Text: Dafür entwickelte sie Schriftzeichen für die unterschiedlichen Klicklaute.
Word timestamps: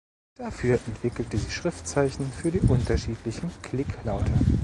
Dafür 0.33 0.79
entwickelte 0.87 1.37
sie 1.37 1.51
Schriftzeichen 1.51 2.31
für 2.31 2.49
die 2.49 2.61
unterschiedlichen 2.61 3.51
Klicklaute. 3.61 4.33